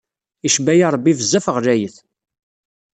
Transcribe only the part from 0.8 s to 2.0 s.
Ṛebbi bezzaf ɣlayet.